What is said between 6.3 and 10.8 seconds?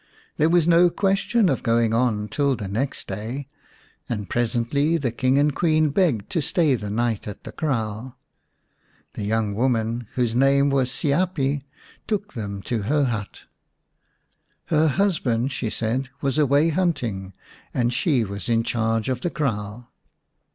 to stay the night at the kraal. The young woman, whose name